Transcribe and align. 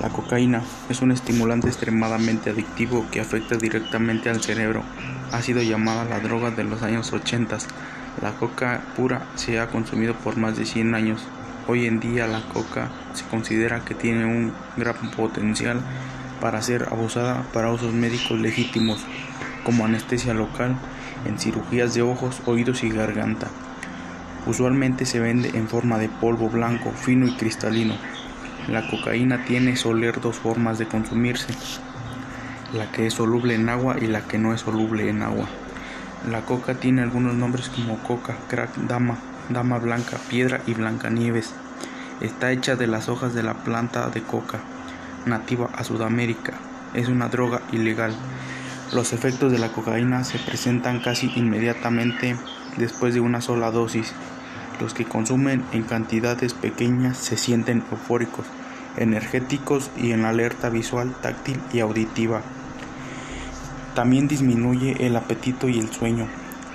La 0.00 0.08
cocaína 0.08 0.62
es 0.88 1.02
un 1.02 1.12
estimulante 1.12 1.68
extremadamente 1.68 2.48
adictivo 2.48 3.04
que 3.10 3.20
afecta 3.20 3.56
directamente 3.56 4.30
al 4.30 4.40
cerebro. 4.40 4.82
Ha 5.30 5.42
sido 5.42 5.60
llamada 5.60 6.06
la 6.06 6.20
droga 6.20 6.50
de 6.50 6.64
los 6.64 6.82
años 6.82 7.12
80. 7.12 7.58
La 8.22 8.32
coca 8.32 8.80
pura 8.96 9.26
se 9.34 9.60
ha 9.60 9.68
consumido 9.68 10.14
por 10.14 10.38
más 10.38 10.56
de 10.56 10.64
100 10.64 10.94
años. 10.94 11.22
Hoy 11.68 11.84
en 11.86 12.00
día 12.00 12.26
la 12.26 12.40
coca 12.48 12.90
se 13.12 13.26
considera 13.26 13.84
que 13.84 13.94
tiene 13.94 14.24
un 14.24 14.54
gran 14.78 14.96
potencial 15.10 15.82
para 16.40 16.62
ser 16.62 16.88
abusada 16.90 17.42
para 17.52 17.70
usos 17.70 17.92
médicos 17.92 18.40
legítimos, 18.40 19.04
como 19.64 19.84
anestesia 19.84 20.32
local, 20.32 20.76
en 21.26 21.38
cirugías 21.38 21.92
de 21.92 22.00
ojos, 22.00 22.40
oídos 22.46 22.82
y 22.84 22.88
garganta. 22.88 23.48
Usualmente 24.46 25.04
se 25.04 25.20
vende 25.20 25.50
en 25.52 25.68
forma 25.68 25.98
de 25.98 26.08
polvo 26.08 26.48
blanco, 26.48 26.90
fino 26.92 27.26
y 27.26 27.36
cristalino. 27.36 27.96
La 28.68 28.88
cocaína 28.88 29.44
tiene 29.44 29.76
soler 29.76 30.20
dos 30.20 30.36
formas 30.36 30.78
de 30.78 30.86
consumirse, 30.86 31.52
la 32.72 32.92
que 32.92 33.06
es 33.06 33.14
soluble 33.14 33.54
en 33.54 33.68
agua 33.68 33.96
y 34.00 34.06
la 34.06 34.20
que 34.22 34.38
no 34.38 34.54
es 34.54 34.60
soluble 34.60 35.08
en 35.08 35.22
agua. 35.22 35.48
La 36.28 36.42
coca 36.42 36.74
tiene 36.74 37.02
algunos 37.02 37.34
nombres 37.34 37.68
como 37.70 37.98
coca, 38.02 38.36
crack, 38.48 38.76
dama, 38.76 39.18
dama 39.48 39.78
blanca, 39.78 40.18
piedra 40.28 40.60
y 40.66 40.74
blancanieves. 40.74 41.54
Está 42.20 42.52
hecha 42.52 42.76
de 42.76 42.86
las 42.86 43.08
hojas 43.08 43.34
de 43.34 43.42
la 43.42 43.54
planta 43.54 44.08
de 44.10 44.22
coca, 44.22 44.60
nativa 45.24 45.70
a 45.74 45.82
Sudamérica. 45.82 46.52
Es 46.94 47.08
una 47.08 47.28
droga 47.28 47.62
ilegal. 47.72 48.14
Los 48.92 49.12
efectos 49.12 49.50
de 49.50 49.58
la 49.58 49.72
cocaína 49.72 50.22
se 50.24 50.38
presentan 50.38 51.00
casi 51.00 51.32
inmediatamente 51.36 52.36
después 52.76 53.14
de 53.14 53.20
una 53.20 53.40
sola 53.40 53.70
dosis. 53.70 54.12
Los 54.80 54.94
que 54.94 55.04
consumen 55.04 55.62
en 55.72 55.82
cantidades 55.82 56.54
pequeñas 56.54 57.18
se 57.18 57.36
sienten 57.36 57.84
eufóricos, 57.90 58.46
energéticos 58.96 59.90
y 59.94 60.12
en 60.12 60.24
alerta 60.24 60.70
visual, 60.70 61.14
táctil 61.20 61.60
y 61.70 61.80
auditiva. 61.80 62.40
También 63.94 64.26
disminuye 64.26 64.96
el 65.06 65.16
apetito 65.16 65.68
y 65.68 65.78
el 65.78 65.92
sueño. 65.92 66.28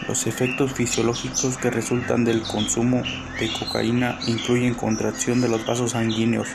Los 0.07 0.27
efectos 0.27 0.73
fisiológicos 0.73 1.57
que 1.57 1.71
resultan 1.71 2.25
del 2.25 2.44
consumo 2.44 3.02
de 3.39 3.52
cocaína 3.57 4.19
incluyen 4.27 4.75
contracción 4.75 5.41
de 5.41 5.49
los 5.49 5.66
vasos 5.66 5.91
sanguíneos, 5.91 6.49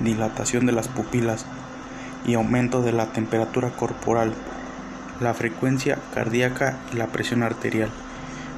dilatación 0.00 0.66
de 0.66 0.72
las 0.72 0.88
pupilas 0.88 1.46
y 2.26 2.34
aumento 2.34 2.82
de 2.82 2.92
la 2.92 3.06
temperatura 3.06 3.70
corporal, 3.70 4.34
la 5.20 5.32
frecuencia 5.32 5.98
cardíaca 6.12 6.76
y 6.92 6.96
la 6.96 7.06
presión 7.06 7.42
arterial 7.42 7.88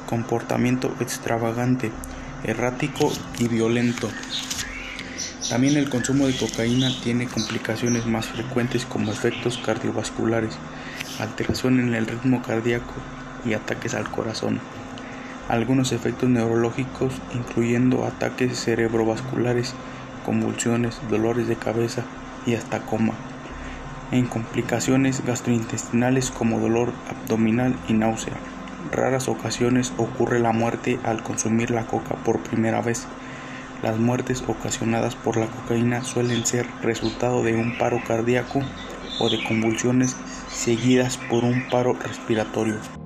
comportamiento 0.07 0.95
extravagante, 1.01 1.91
errático 2.45 3.13
y 3.39 3.49
violento. 3.49 4.09
También 5.51 5.77
el 5.77 5.91
consumo 5.91 6.27
de 6.27 6.37
cocaína 6.37 6.91
tiene 7.03 7.27
complicaciones 7.27 8.07
más 8.07 8.27
frecuentes 8.27 8.85
como 8.87 9.13
efectos 9.13 9.59
cardiovasculares, 9.59 10.57
alteración 11.21 11.79
en 11.81 11.95
el 11.95 12.07
ritmo 12.07 12.43
cardíaco 12.43 12.95
y 13.45 13.55
ataques 13.55 13.95
al 13.95 14.11
corazón. 14.11 14.61
Algunos 15.49 15.93
efectos 15.93 16.29
neurológicos 16.29 17.15
incluyendo 17.35 18.05
ataques 18.05 18.59
cerebrovasculares, 18.59 19.75
convulsiones, 20.25 20.99
dolores 21.09 21.47
de 21.47 21.57
cabeza 21.57 22.03
y 22.45 22.55
hasta 22.55 22.81
coma. 22.81 23.15
En 24.11 24.27
complicaciones 24.27 25.25
gastrointestinales 25.25 26.31
como 26.31 26.59
dolor 26.59 26.93
abdominal 27.09 27.77
y 27.89 27.93
náusea 27.93 28.35
raras 28.93 29.29
ocasiones 29.29 29.93
ocurre 29.97 30.39
la 30.39 30.53
muerte 30.53 30.99
al 31.05 31.23
consumir 31.23 31.71
la 31.71 31.87
coca 31.87 32.15
por 32.17 32.41
primera 32.41 32.81
vez. 32.81 33.07
Las 33.83 33.99
muertes 33.99 34.43
ocasionadas 34.47 35.15
por 35.15 35.37
la 35.37 35.47
cocaína 35.47 36.03
suelen 36.03 36.47
ser 36.47 36.67
resultado 36.83 37.43
de 37.43 37.55
un 37.55 37.77
paro 37.79 38.01
cardíaco 38.07 38.61
o 39.21 39.29
de 39.29 39.43
convulsiones 39.45 40.17
seguidas 40.49 41.19
por 41.19 41.45
un 41.45 41.69
paro 41.69 41.93
respiratorio. 41.95 43.06